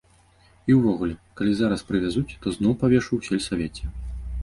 [0.71, 3.97] І ўвогуле, калі зараз прывязуць, то зноў павешу ў сельсавеце.